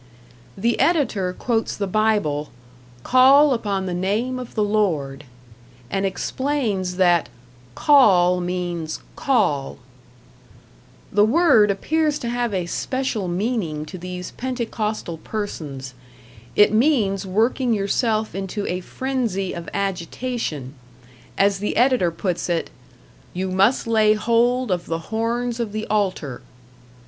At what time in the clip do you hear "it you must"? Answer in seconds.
22.49-23.85